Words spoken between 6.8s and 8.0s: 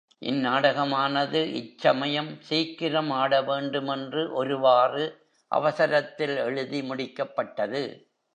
முடிக்கப்பட்டது.